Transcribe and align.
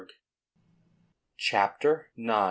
CHAPTER 1.37 2.09
IX. 2.17 2.33